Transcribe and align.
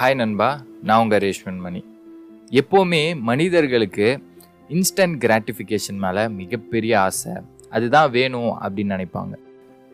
Hi 0.00 0.14
நண்பா. 0.14 0.48
நான் 0.82 1.00
உங்கள் 1.02 1.20
ரேஷ்மன் 1.24 1.56
மணி 1.62 1.80
எப்போவுமே 2.50 3.00
மனிதர்களுக்கு 3.20 4.20
இன்ஸ்டன்ட் 4.68 5.16
கிராட்டிஃபிகேஷன் 5.24 5.98
மேலே 6.04 6.28
மிகப்பெரிய 6.28 7.00
ஆசை. 7.00 7.32
அதுதான் 7.70 8.10
வேணும் 8.10 8.52
அப்படின்னு 8.60 8.92
நினைப்பாங்க. 8.94 9.32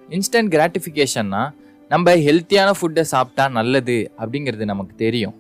இன்ஸ்டன்ட் 0.09 0.51
கிராட்டிஃபிகேஷன்னா 0.55 1.41
நம்ம 1.89 2.15
ஹெல்த்தியான 2.27 2.73
ஃபுட்டை 2.81 3.01
சாப்பிட்டா 3.01 3.49
நல்லது 3.49 3.97
அப்படிங்கிறது 4.19 4.65
நமக்கு 4.65 4.95
தெரியும். 4.97 5.35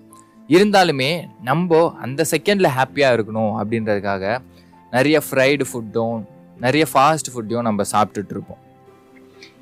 இருந்தாலுமே 0.48 1.10
நம்ம 1.42 1.92
அந்த 2.00 2.24
செகண்டில் 2.30 2.70
ஹாப்பியாக 2.78 3.18
இருக்கணும் 3.18 3.52
அப்படின்றதுக்காக 3.60 4.38
நிறைய 4.90 5.20
ஃப்ரைடு 5.26 5.66
ஃபுட்டும் 5.72 6.24
நிறைய 6.60 6.86
ஃபாஸ்ட் 6.94 7.32
ஃபுட்டையும் 7.34 7.68
நம்ம 7.68 7.82
சாப்பிட்டுட்ருப்போம் 7.92 8.62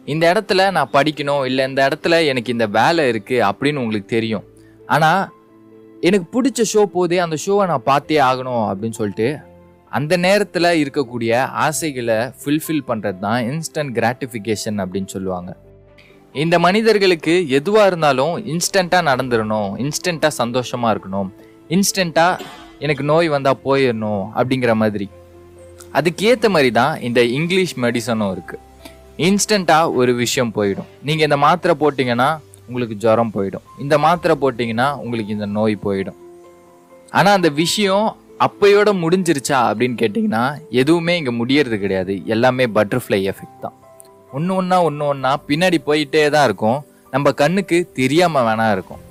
இந்த 0.05 0.33
இடத்துல 0.33 0.71
நான் 0.79 0.95
படிக்கணும் 0.95 1.45
இல்லை 1.45 1.69
இந்த 1.69 1.89
இடத்துல 1.89 2.25
எனக்கு 2.27 2.53
இந்த 2.53 2.67
வேலை 2.81 3.11
இருக்குது 3.11 3.45
அப்படின்னு 3.51 3.85
உங்களுக்கு 3.85 4.15
தெரியும். 4.17 4.47
ஆனால் 4.95 5.23
எனக்கு 6.09 6.27
பிடிச்ச 6.35 6.63
ஷோ 6.73 6.83
போதே 6.95 7.19
அந்த 7.25 7.37
ஷோவை 7.45 7.65
நான் 7.71 7.89
பார்த்தே 7.91 8.19
ஆகணும் 8.29 8.65
அப்படின்னு 8.71 8.99
சொல்லிட்டு 9.01 9.29
அந்த 9.93 10.17
நேரத்தில் 10.17 10.69
இருக்கக்கூடிய 10.83 11.33
ஆசைகளை 11.67 12.19
ஃபுல்ஃபில் 12.41 12.87
பண்ணுறது 12.91 13.19
தான் 13.27 13.41
இன்ஸ்டன்ட் 13.51 13.93
கிராட்டிஃபிகேஷன் 13.99 14.79
அப்படின்னு 14.85 15.11
சொல்லுவாங்க. 15.15 15.51
இந்த 16.35 16.57
மனிதர்களுக்கு 16.67 17.35
எதுவாக 17.59 17.89
இருந்தாலும் 17.91 18.35
இன்ஸ்டண்ட்டாக 18.53 19.09
நடந்துடணும் 19.11 19.73
இன்ஸ்டண்ட்டாக 19.85 20.33
சந்தோஷமாக 20.43 20.93
இருக்கணும் 20.95 21.31
இன்ஸ்டண்ட்டாக 21.77 22.45
எனக்கு 22.85 23.05
நோய் 23.11 23.29
வந்தால் 23.35 23.61
போயிடணும் 23.67 24.25
அப்படிங்கிற 24.39 24.75
மாதிரி. 24.83 25.09
அதுக்கேற்ற 25.99 26.49
மாதிரி 26.55 26.71
தான் 26.81 26.95
இந்த 27.09 27.21
இங்கிலீஷ் 27.39 27.75
மெடிசனும் 27.85 28.33
இருக்குது 28.35 28.63
இன்ஸ்டண்ட்டாக 29.29 29.95
ஒரு 30.01 30.13
விஷயம் 30.23 30.55
போயிடும். 30.57 30.89
நீங்கள் 31.09 31.27
இந்த 31.29 31.39
மாத்திரை 31.45 31.75
போட்டிங்கன்னா 31.83 32.31
உங்களுக்கு 32.73 32.97
ஜுரம் 33.05 33.33
போயிடும். 33.37 33.67
இந்த 33.85 33.95
மாத்திரை 34.05 34.35
போட்டிங்கன்னா 34.43 34.89
உங்களுக்கு 35.05 35.37
இந்த 35.37 35.49
நோய் 35.59 35.77
போயிடும். 35.87 36.19
ஆனால் 37.19 37.37
அந்த 37.39 37.51
விஷயம் 37.63 38.09
அப்பையோட 38.47 38.91
முடிஞ்சிருச்சா 39.03 39.59
அப்படின்னு 39.69 39.97
கேட்டிங்கன்னா 40.03 40.45
எதுவுமே 40.81 41.15
இங்கே 41.21 41.33
முடியறது 41.41 41.77
கிடையாது. 41.85 42.15
எல்லாமே 42.35 42.65
பட்டர்ஃப்ளை 42.77 43.19
எஃபெக்ட் 43.33 43.63
தான். 43.65 43.77
ஒன்று 44.37 44.53
ஒன்றா 44.61 44.77
ஒன்று 44.89 45.05
ஒன்றா 45.13 45.33
பின்னாடி 45.49 45.79
போயிட்டே 45.89 46.23
தான் 46.35 46.47
இருக்கும். 46.49 46.81
நம்ம 47.15 47.31
கண்ணுக்கு 47.43 47.79
தெரியாமல் 48.01 48.47
வேணா 48.49 48.67
இருக்கும். 48.77 49.03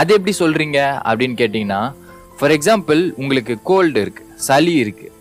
அது 0.00 0.10
எப்படி 0.16 0.32
சொல்கிறீங்க 0.42 0.78
அப்படின்னு 1.08 1.36
கேட்டிங்கன்னா 1.42 1.80
ஃபார் 2.38 2.54
எக்ஸாம்பிள் 2.56 3.00
உங்களுக்கு 3.22 3.54
கோல்டு 3.70 3.98
இருக்குது 4.04 4.32
சளி 4.48 4.74
இருக்குது 4.84 5.12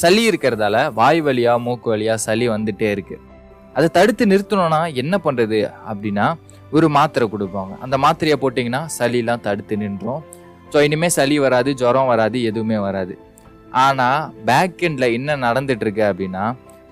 சளி 0.00 0.22
இருக்கிறதால 0.30 0.76
வாய் 0.98 1.20
வழியாக 1.26 1.62
மூக்கு 1.64 1.88
வழியாக 1.92 2.22
சளி 2.26 2.46
வந்துட்டே 2.54 2.88
இருக்குது 2.94 3.22
அதை 3.76 3.86
தடுத்து 3.96 4.24
நிறுத்தணும்னா 4.30 4.80
என்ன 5.02 5.14
பண்ணுறது 5.24 5.60
அப்படின்னா 5.90 6.26
ஒரு 6.76 6.88
மாத்திரை 6.96 7.26
கொடுப்பாங்க. 7.34 7.72
அந்த 7.84 7.96
மாத்திரையை 8.04 8.36
போட்டிங்கன்னா 8.42 8.82
சளிலாம் 8.98 9.44
தடுத்து 9.46 9.76
நின்றோம் 9.82 10.22
ஸோ 10.72 10.80
இனிமேல் 10.86 11.14
சளி 11.16 11.36
வராது 11.44 11.70
ஜுரம் 11.80 12.10
வராது 12.12 12.38
எதுவுமே 12.50 12.78
வராது. 12.84 13.14
ஆனால் 13.84 14.22
பேக்கெண்டில் 14.48 15.14
என்ன 15.16 15.36
நடந்துட்டுருக்கு 15.46 16.04
அப்படின்னா 16.10 16.44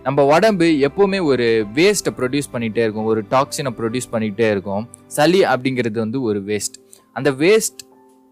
நம்ம 0.06 0.20
உடம்பு 0.34 0.66
எப்போவுமே 0.86 1.18
ஒரு 1.30 1.46
வேஸ்ட்டை 1.76 2.12
ப்ரொடியூஸ் 2.18 2.52
பண்ணிகிட்டே 2.52 2.82
இருக்கும். 2.84 3.08
ஒரு 3.12 3.20
டாக்ஸினை 3.34 3.72
ப்ரொடியூஸ் 3.78 4.12
பண்ணிகிட்டே 4.14 4.46
இருக்கும். 4.54 4.84
சளி 5.16 5.40
அப்படிங்கிறது 5.52 5.98
வந்து 6.04 6.20
ஒரு 6.28 6.40
வேஸ்ட் 6.48 6.78
அந்த 7.16 7.30
வேஸ்ட் 7.42 7.82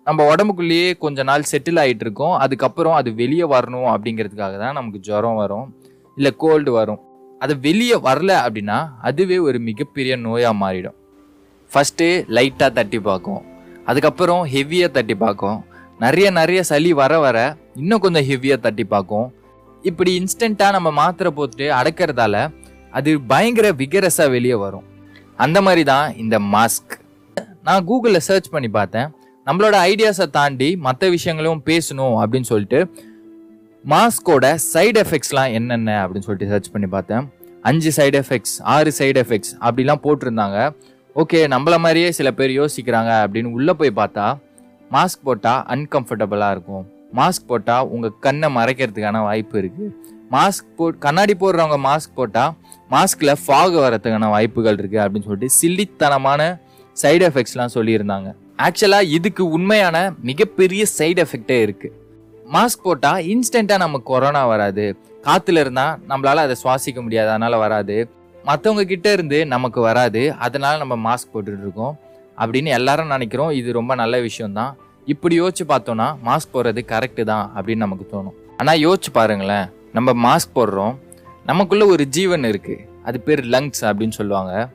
நம்ம 0.06 0.25
உடம்புக்குள்ளேயே 0.32 0.88
கொஞ்ச 1.04 1.22
நாள் 1.30 1.48
செட்டில் 1.50 1.80
ஆகிட்டு 1.82 2.04
இருக்கோம். 2.06 2.34
அதுக்கப்புறம் 2.44 2.97
அது 3.00 3.10
வெளியே 3.20 3.47
வரணும் 3.54 3.88
அப்படிங்கிறதுக்காக 3.94 4.56
தான் 4.62 4.77
நமக்கு 4.78 5.00
ஜுரம் 5.08 5.41
வரும். 5.42 5.66
இல்லை 6.16 6.32
கோல்டு 6.44 6.70
வரும். 6.80 7.00
அது 7.41 7.52
வெளியே 7.66 7.97
வரல 8.08 8.32
அப்படின்னா 8.44 8.78
அதுவே 9.08 9.38
ஒரு 9.48 9.58
மிகப்பெரிய 9.69 10.16
நோயாக 10.27 10.60
மாறிடும். 10.62 10.97
ஃபஸ்ட்டு 11.72 12.06
லைட்டாக 12.36 12.70
தட்டி 12.78 12.98
பார்க்கும். 13.08 13.42
அதுக்கப்புறம் 13.90 14.42
ஹெவியாக 14.54 14.90
தட்டி 14.96 15.14
பார்க்கும். 15.24 15.58
நிறைய 16.04 16.26
நிறைய 16.30 16.60
சளி 16.70 16.90
வர 17.00 17.12
வர 17.24 17.38
இன்னும் 17.80 18.02
கொஞ்சம் 18.04 18.26
ஹெவியாக 18.30 18.58
தட்டி 18.66 18.84
பார்க்கும். 18.94 19.28
இப்படி 19.82 20.10
இன்ஸ்டண்ட்டாக 20.20 20.76
நம்ம 20.76 20.91
மாத்திரை 21.00 21.30
போட்டு 21.38 21.66
அடக்கிறதால 21.81 22.36
அது 22.98 23.10
பயங்கர 23.32 23.66
விகரஸாக 23.81 24.34
வெளியே 24.36 24.56
வரும். 24.64 24.86
அந்த 25.44 25.58
மாதிரி 25.66 25.82
தான் 25.92 26.16
இந்த 26.22 26.36
மாஸ்க் 26.54 26.94
நான் 27.66 27.87
கூகுளில் 27.88 28.26
சர்ச் 28.28 28.48
பண்ணி 28.54 28.69
பார்த்தேன். 28.69 29.08
நம்மளோட 29.47 29.76
ஐடியாஸை 29.91 30.26
தாண்டி 30.37 30.69
மற்ற 30.87 31.08
விஷயங்களும் 31.08 31.62
பேசணும் 31.70 32.16
அப்படின்னு 32.22 32.48
சொல்லிட்டு 32.52 32.81
மாஸ்கோட 33.84 34.47
சைடு 34.72 34.98
எஃபெக்ட்ஸ்லாம் 35.04 35.52
என்னென்ன 35.58 35.91
அப்படின்னு 36.02 36.26
சொல்லிட்டு 36.26 36.52
சர்ச் 36.52 36.70
பண்ணி 36.75 36.88
பார்த்தேன். 36.97 37.25
அஞ்சு 37.69 37.91
சைடு 37.97 38.19
எஃபெக்ட்ஸ் 38.22 38.56
ஆறு 38.75 38.91
சைடு 38.98 39.19
எஃபெக்ட்ஸ் 39.22 39.52
அப்படிலாம் 39.66 40.02
போட்டிருந்தாங்க. 40.06 40.58
ஓகே 41.16 41.38
நம்மள 41.53 41.75
மாதிரியே 41.84 42.09
சில 42.16 42.28
பேர் 42.38 42.50
யோசிக்கிறாங்க 42.50 43.12
அப்படின்னு 43.22 43.53
உள்ளே 43.56 43.72
போய் 43.78 43.91
பார்த்தா 43.97 44.26
மாஸ்க் 44.91 45.25
போட்டால் 45.28 45.62
அன்கம்ஃபர்டபுளாக 45.75 46.54
இருக்கும். 46.54 46.84
மாஸ்க் 47.19 47.47
போட்டால் 47.47 47.88
உங்கள் 47.94 48.15
கண்ணை 48.26 48.48
மறைக்கிறதுக்கான 48.56 49.22
வாய்ப்பு 49.28 49.56
இருக்குது 49.60 49.88
மாஸ்க் 50.34 50.69
போ 50.76 50.91
கண்ணாடி 51.04 51.34
போடுறவங்க 51.41 51.78
மாஸ்க் 51.87 52.15
போட்டால் 52.15 52.53
மாஸ்கில் 52.94 53.32
ஃபாக் 53.44 53.76
வரதுக்கான 53.84 54.28
வாய்ப்புகள் 54.34 54.78
இருக்குது 54.81 55.03
அப்படின்னு 55.04 55.28
சொல்லிட்டு 55.28 55.56
சில்லித்தனமான 55.60 56.41
சைடு 57.03 57.25
எஃபெக்ட்ஸ்லாம் 57.31 57.75
சொல்லியிருந்தாங்க. 57.75 58.28
ஆக்சுவலாக 58.66 59.10
இதுக்கு 59.16 59.43
உண்மையான 59.56 59.97
மிகப்பெரிய 60.31 60.84
சைடு 60.99 61.20
எஃபெக்டே 61.26 61.59
இருக்குது 61.66 61.97
மாஸ்க் 62.56 62.87
போட்டால் 62.87 63.20
இன்ஸ்டண்ட்டாக 63.32 63.84
நமக்கு 63.87 64.10
கொரோனா 64.12 64.47
வராது. 64.47 64.87
காற்றுல 65.26 65.65
இருந்தால் 65.65 65.99
நம்மளால் 66.09 66.44
அதை 66.47 66.56
சுவாசிக்க 66.65 66.99
முடியாது 67.03 67.31
அதனால் 67.31 67.62
வராது. 67.66 67.97
மற்றவங்க 68.44 68.82
கிட்ட 68.82 69.12
இருந்து 69.12 69.46
நமக்கு 69.46 69.80
வராது. 69.80 70.32
அதனால 70.32 70.84
நம்ம 70.84 71.14
மாஸ்க் 71.14 71.36
போட்டுட்டு 71.36 71.58
இருக்கோம். 71.58 71.98
அப்படின்னு 72.38 72.66
எல்லாரும் 72.66 73.06
நினைக்கிறோம். 73.06 73.50
இது 73.50 73.72
ரொம்ப 73.72 73.94
நல்ல 73.94 74.20
விஷயம்தான். 74.20 74.76
இப்படி 75.04 75.40
யோசிச்சு 75.40 75.64
பார்த்தோம்னா 75.68 76.16
மாஸ்க் 76.24 76.54
போடுறது 76.54 76.80
கரெக்டு 76.86 77.24
தான் 77.24 77.52
அப்படின்னு 77.56 77.76
நமக்கு 77.76 78.18
தோணும். 78.18 78.50
ஆனால் 78.56 78.78
யோசிச்சு 78.78 79.12
பாருங்களேன். 79.12 79.70
நம்ம 79.92 80.36
மாஸ்க் 80.36 80.56
போடுறோம். 80.56 80.96
நமக்குள்ள 81.46 81.86
ஒரு 81.86 82.06
ஜீவன் 82.06 82.44
இருக்கு. 82.44 82.88
அது 83.04 83.20
பேர் 83.20 83.44
லங்ஸ் 83.44 83.80
அப்படின்னு 83.80 84.10
சொல்லுவாங்க. 84.10 84.68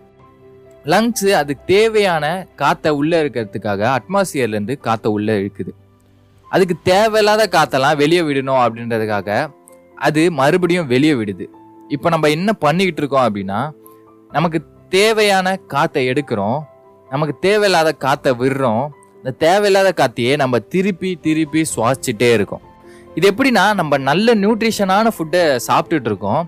லங்ஸ் 0.85 1.31
அதுக்கு 1.31 1.63
தேவையான 1.65 2.47
காற்றை 2.55 2.91
உள்ளே 2.91 3.23
இருக்கிறதுக்காக 3.23 3.97
அட்மாஸ்பியர்லேருந்து 3.97 4.77
காற்றை 4.77 5.11
உள்ளே 5.11 5.41
இழுக்குது. 5.41 5.69
அதுக்கு 6.49 6.75
தேவையில்லாத 6.83 7.47
காற்றெல்லாம் 7.51 7.95
வெளியே 7.95 8.21
விடணும் 8.21 8.65
அப்படின்றதுக்காக 8.65 9.51
அது 9.95 10.31
மறுபடியும் 10.31 10.87
வெளியே 10.87 11.13
விடுது. 11.13 11.45
இப்போ 11.93 12.09
நம்ம 12.09 12.29
என்ன 12.29 12.53
பண்ணிக்கிட்டு 12.53 13.01
இருக்கோம் 13.01 13.25
அப்படின்னா 13.27 13.59
நமக்கு 14.31 14.59
தேவையான 14.89 15.55
காற்றை 15.73 16.03
எடுக்கிறோம் 16.11 16.59
நமக்கு 17.11 17.33
தேவையில்லாத 17.39 17.91
காற்றை 18.05 18.31
விடுறோம் 18.41 18.85
இந்த 19.19 19.31
தேவையில்லாத 19.31 19.89
காற்றையே 19.99 20.35
நம்ம 20.41 20.59
திருப்பி 20.59 21.11
திருப்பி 21.25 21.65
சுவாசிச்சுட்டே 21.75 22.29
இருக்கோம். 22.33 22.63
இது 23.17 23.25
எப்படின்னா 23.31 23.63
நம்ம 23.79 23.97
நல்ல 23.97 24.35
நியூட்ரிஷனான 24.35 25.11
ஃபுட்டை 25.15 25.43
சாப்பிட்டுட்டு 25.67 26.09
இருக்கோம். 26.11 26.41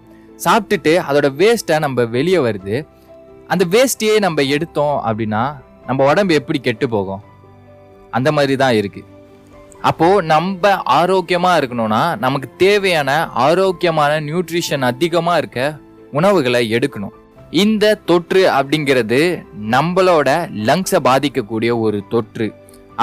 சாப்பிட்டுட்டு 0.45 0.93
அதோட 1.07 1.27
வேஸ்ட்டை 1.41 1.79
நம்ம 1.79 2.05
வெளியே 2.15 2.37
வருது. 2.37 2.75
அந்த 3.47 3.65
வேஸ்ட்டையே 3.73 4.15
நம்ம 4.19 4.41
எடுத்தோம் 4.55 4.97
அப்படின்னா 5.07 5.43
நம்ம 5.85 6.05
உடம்பு 6.11 6.33
எப்படி 6.33 6.59
கெட்டு 6.59 6.89
போகும்? 6.89 7.21
அந்த 8.11 8.31
மாதிரி 8.31 8.55
தான் 8.63 8.77
இருக்குது 8.79 9.07
அப்போ 9.81 10.21
நம்ம 10.21 10.69
ஆரோக்கியமா 10.99 11.51
இருக்கணும்னா 11.59 12.19
நமக்கு 12.19 12.49
தேவையான 12.57 13.29
ஆரோக்கியமான 13.29 14.19
நியூட்ரிஷன் 14.21 14.81
அதிகமா 14.81 15.37
இருக்க 15.37 15.79
உணவுகளை 16.11 16.61
எடுக்கணும். 16.77 17.15
இந்த 17.51 17.95
தொற்று 18.05 18.41
அப்படிங்கிறது 18.57 19.43
நம்மளோட 19.75 20.29
லங்ஸை 20.69 20.99
பாதிக்கக்கூடிய 21.09 21.79
ஒரு 21.79 22.03
தொற்று. 22.09 22.47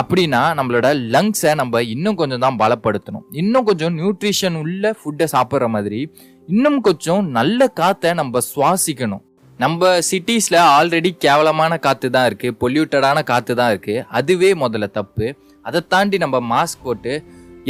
அப்படின்னா 0.01 0.41
நம்மளோட 0.59 0.87
லங்ஸை 1.15 1.55
நம்ம 1.55 1.83
இன்னும் 1.83 2.15
கொஞ்சம் 2.15 2.45
தான் 2.45 2.59
பலப்படுத்தணும். 2.63 3.25
இன்னும் 3.31 3.65
கொஞ்சம் 3.65 3.97
நியூட்ரிஷன் 3.99 4.57
உள்ள 4.63 4.95
ஃபுட்டை 4.99 5.27
சாப்பிட்ற 5.35 5.69
மாதிரி 5.69 6.01
இன்னும் 6.49 6.81
கொஞ்சம் 6.81 7.31
நல்ல 7.31 7.69
காற்றை 7.69 8.13
நம்ம 8.21 8.39
சுவாசிக்கணும். 8.55 9.23
நம்ம 9.59 9.99
சிட்டிஸில் 10.11 10.61
ஆல்ரெடி 10.77 11.11
கேவலமான 11.25 11.79
காற்று 11.79 12.11
தான் 12.11 12.27
இருக்குது 12.31 12.57
பொல்யூட்டடான 12.61 13.23
காற்று 13.23 13.55
தான் 13.55 13.73
இருக்குது 13.73 14.05
அதுவே 14.09 14.53
முதல்ல 14.55 14.91
தப்பு. 14.91 15.37
அதை 15.69 15.81
தாண்டி 15.95 16.19
நம்ம 16.25 16.37
மாஸ்க் 16.53 16.85
போட்டு 16.87 17.13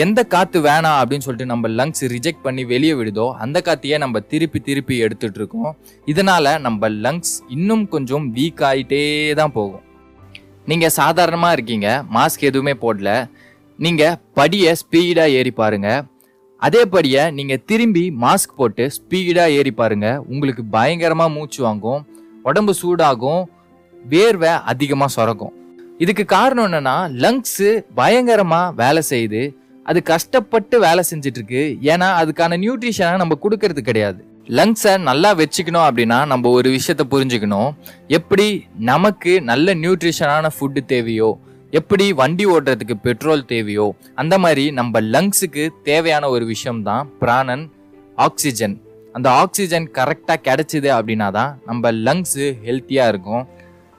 எந்த 0.04 0.20
காற்று 0.34 0.58
வேணாம் 0.66 0.98
அப்படின்னு 1.00 1.24
சொல்லிட்டு 1.24 1.52
நம்ம 1.52 1.68
லங்ஸ் 1.78 2.04
ரிஜெக்ட் 2.14 2.44
பண்ணி 2.46 2.62
வெளியே 2.72 2.94
விடுதோ 3.00 3.26
அந்த 3.44 3.58
காற்றையே 3.66 3.98
நம்ம 4.04 4.20
திருப்பி 4.32 4.60
திருப்பி 4.68 4.94
எடுத்துட்டு 5.06 5.38
இருக்கோம். 5.40 5.70
இதனால 6.12 6.54
நம்ம 6.66 6.88
லங்ஸ் 7.04 7.34
இன்னும் 7.56 7.84
கொஞ்சம் 7.94 8.24
வீக் 8.36 8.62
ஆகிட்டே 8.70 9.02
தான் 9.40 9.54
போகும். 9.58 9.84
நீங்கள் 10.70 10.96
சாதாரணமாக 11.00 11.56
இருக்கீங்க 11.56 11.88
மாஸ்க் 12.16 12.48
எதுவுமே 12.50 12.74
போடல. 12.84 13.10
நீங்கள் 13.78 14.18
படியை 14.38 14.72
ஸ்பீடாக 14.82 15.36
ஏறி 15.38 15.52
பாருங்கள் 15.60 16.02
அதே 16.62 16.82
படியை 16.94 17.22
நீங்கள் 17.38 17.64
திரும்பி 17.70 18.04
மாஸ்க் 18.24 18.58
போட்டு 18.60 18.84
ஸ்பீடாக 18.96 19.56
ஏறி 19.58 19.72
பாருங்கள் 19.80 20.20
உங்களுக்கு 20.32 20.62
பயங்கரமாக 20.76 21.34
மூச்சு 21.36 21.60
வாங்கும் 21.66 22.02
உடம்பு 22.50 22.72
சூடாகும் 22.80 23.42
வேர்வை 23.94 24.52
அதிகமாக 24.72 25.14
சுரக்கும். 25.16 25.54
இதுக்கு 26.02 26.24
காரணம் 26.36 26.66
என்னன்னா 26.68 26.94
லங்ஸ் 27.24 27.68
பயங்கரமா 27.98 28.62
வேலை 28.80 29.02
செய்யுது. 29.10 29.42
அது 29.86 29.98
கஷ்டப்பட்டு 30.10 30.76
வேலை 30.84 31.02
செஞ்சுட்டு 31.10 31.38
இருக்கு 31.40 31.62
ஏன்னா 31.92 32.08
அதுக்கான 32.20 32.56
நியூட்ரிஷனை 32.62 33.18
நம்ம 33.22 33.36
கொடுக்கறது 33.44 33.82
கிடையாது. 33.88 34.20
லங்ஸை 34.58 34.92
நல்லா 35.08 35.30
வச்சுக்கணும் 35.40 35.86
அப்படின்னா 35.88 36.18
நம்ம 36.32 36.50
ஒரு 36.58 36.68
விஷயத்த 36.76 37.04
புரிஞ்சுக்கணும். 37.12 37.70
எப்படி 38.18 38.46
நமக்கு 38.90 39.34
நல்ல 39.50 39.74
நியூட்ரிஷனான 39.82 40.50
ஃபுட்டு 40.56 40.82
தேவையோ 40.92 41.30
எப்படி 41.78 42.06
வண்டி 42.20 42.44
ஓட்டுறதுக்கு 42.54 42.96
பெட்ரோல் 43.06 43.48
தேவையோ 43.52 43.86
அந்த 44.22 44.34
மாதிரி 44.44 44.64
நம்ம 44.80 45.00
லங்ஸுக்கு 45.14 45.64
தேவையான 45.90 46.28
ஒரு 46.34 46.44
விஷயம் 46.52 46.82
தான் 46.88 47.08
பிராணன் 47.22 47.64
ஆக்சிஜன் 48.18 48.76
அந்த 49.16 49.28
ஆக்சிஜன் 49.42 49.86
கரெக்டாக 49.98 50.44
கிடைச்சிது 50.46 50.88
அப்படின்னா 50.98 51.28
தான் 51.38 51.50
நம்ம 51.68 51.92
லங்ஸு 52.06 52.46
ஹெல்த்தியாக 52.66 53.12
இருக்கும். 53.12 53.44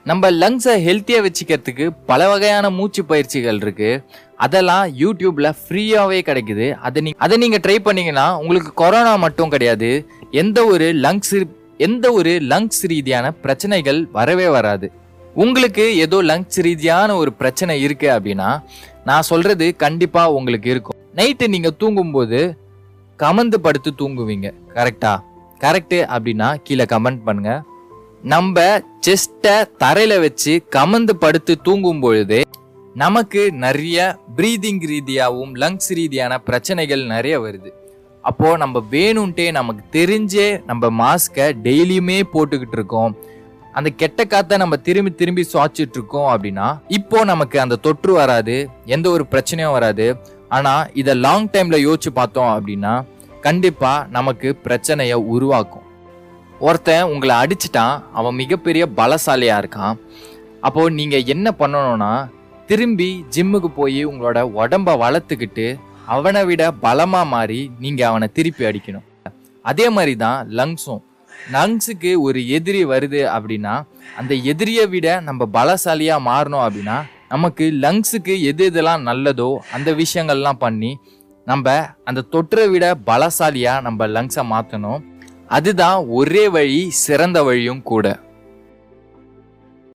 நம்ம 0.08 0.28
லங்ஸை 0.40 0.74
ஹெல்த்தியாக 0.86 1.24
வச்சுக்கிறதுக்கு 1.24 1.84
பல 2.10 2.26
வகையான 2.32 2.66
மூச்சு 2.76 3.02
பயிற்சிகள் 3.10 3.58
இருக்கு. 3.62 3.90
அதெல்லாம் 4.44 4.84
யூடியூப்ல 5.00 5.48
ஃப்ரீயாகவே 5.60 6.18
கிடைக்குது. 6.28 6.66
அதை 6.86 7.00
நீ 7.06 7.10
அதை 7.24 7.36
நீங்கள் 7.42 7.62
ட்ரை 7.64 7.76
பண்ணீங்கன்னா 7.86 8.26
உங்களுக்கு 8.42 8.70
கொரோனா 8.82 9.14
மட்டும் 9.24 9.52
கிடையாது. 9.54 9.90
எந்த 10.42 10.58
ஒரு 10.72 10.88
லங்ஸ் 11.06 11.34
எந்த 11.86 12.06
ஒரு 12.18 12.32
லங்ஸ் 12.52 12.80
ரீதியான 12.92 13.26
பிரச்சனைகள் 13.44 14.00
வரவே 14.18 14.48
வராது. 14.56 14.86
உங்களுக்கு 15.44 15.84
ஏதோ 16.04 16.18
லங்ஸ் 16.30 16.58
ரீதியான 16.66 17.16
ஒரு 17.22 17.32
பிரச்சனை 17.40 17.74
இருக்கு 17.86 18.08
அப்படின்னா 18.16 18.50
நான் 19.08 19.28
சொல்றது 19.32 19.66
கண்டிப்பாக 19.84 20.36
உங்களுக்கு 20.38 20.68
இருக்கும். 20.74 20.98
நைட்டு 21.20 21.46
நீங்கள் 21.54 21.78
தூங்கும்போது 21.82 22.40
கமந்து 23.16 23.58
படுத்து 23.66 23.92
தூங்குவீங்க. 24.02 24.48
கரெக்டா 24.78 25.14
கரெக்டு 25.64 25.98
அப்படின்னா 26.14 26.50
கீழே 26.68 26.86
கமெண்ட் 26.94 27.24
பண்ணுங்க. 27.28 27.52
நம்ம 28.22 28.60
செஸ்ட்டை 29.06 29.54
தரையில 29.82 30.20
வச்சு 30.20 30.52
கமந்து 30.68 31.16
படுத்து 31.16 31.60
தூங்கும் 31.62 32.00
பொழுது 32.00 32.38
நமக்கு 32.94 33.52
நிறைய 33.64 34.16
ப்ரீதிங் 34.36 34.80
ரீதியாகவும் 34.92 35.54
லங்ஸ் 35.54 35.90
ரீதியான 35.98 36.38
பிரச்சனைகள் 36.38 37.02
நிறைய 37.04 37.40
வருது. 37.40 37.70
அப்போ 38.24 38.56
நம்ம 38.56 38.82
வேணும்ன்ட்டே 38.90 39.46
நமக்கு 39.50 39.82
தெரிஞ்சே 39.98 40.48
நம்ம 40.66 40.90
மாஸ்கை 41.02 41.46
டெய்லியுமே 41.66 42.18
போட்டுக்கிட்டு 42.32 42.76
இருக்கோம். 42.78 43.16
அந்த 43.72 43.90
கெட்ட 43.90 44.24
காற்றை 44.24 44.58
நம்ம 44.58 44.76
திரும்பி 44.76 45.10
திரும்பி 45.14 45.46
சுவாச்சிட்டு 45.52 45.96
இருக்கோம் 45.98 46.30
அப்படின்னா 46.34 46.68
இப்போ 46.88 47.24
நமக்கு 47.24 47.60
அந்த 47.60 47.76
தொற்று 47.76 48.12
வராது 48.12 48.56
எந்த 48.84 49.10
ஒரு 49.10 49.26
பிரச்சனையும் 49.30 49.76
வராது. 49.78 50.06
ஆனால் 50.48 50.90
இதை 50.94 51.14
லாங் 51.14 51.48
டைம்ல 51.48 51.78
யோசிச்சு 51.88 52.12
பார்த்தோம் 52.20 52.52
அப்படின்னா 52.56 52.94
கண்டிப்பா 53.40 54.06
நமக்கு 54.10 54.48
பிரச்சனையை 54.56 55.14
உருவாக்கும். 55.14 55.85
ஒருத்தன் 56.60 57.10
உங்களை 57.12 57.34
அடிச்சிட்டான் 57.42 57.96
அவன் 58.18 58.38
மிகப்பெரிய 58.40 58.84
பலசாலியாக 58.98 59.60
இருக்கான். 59.62 59.96
அப்போ 60.66 60.82
நீங்கள் 60.98 61.28
என்ன 61.34 61.48
பண்ணணும்னா 61.60 62.12
திரும்பி 62.68 63.10
ஜிம்முக்கு 63.34 63.68
போய் 63.80 64.00
உங்களோட 64.10 64.38
உடம்ப 64.60 64.94
வளர்த்துக்கிட்டு 65.02 65.66
அவனை 66.14 66.42
விட 66.48 66.62
பலமாக 66.84 67.30
மாறி 67.32 67.60
நீங்கள் 67.82 68.08
அவனை 68.10 68.28
திருப்பி 68.36 68.64
அடிக்கணும். 68.68 69.06
அதே 69.64 69.86
மாதிரி 69.96 70.14
தான் 70.24 70.38
லங்ஸும் 70.58 71.02
லங்ஸுக்கு 71.54 72.10
ஒரு 72.26 72.40
எதிரி 72.56 72.80
வருது 72.92 73.20
அப்படின்னா 73.34 73.74
அந்த 74.20 74.32
எதிரியை 74.52 74.84
விட 74.94 75.08
நம்ம 75.28 75.46
பலசாலியாக 75.56 76.26
மாறணும் 76.28 76.64
அப்படின்னா 76.66 76.96
நமக்கு 77.32 77.64
லங்ஸுக்கு 77.84 78.34
எது 78.50 78.64
எதெல்லாம் 78.70 79.06
நல்லதோ 79.10 79.48
அந்த 79.76 79.92
விஷயங்கள்லாம் 80.02 80.62
பண்ணி 80.64 80.90
நம்ம 81.46 81.74
அந்த 82.08 82.26
தொற்றை 82.34 82.66
விட 82.72 82.86
பலசாலியாக 83.08 83.84
நம்ம 83.86 84.06
லங்ஸை 84.06 84.44
மாற்றணும் 84.52 85.02
அதுதான் 85.48 86.04
ஒரே 86.04 86.48
வழி 86.48 86.90
சிறந்த 86.90 87.42
வழியும் 87.42 87.82
கூட. 87.82 88.20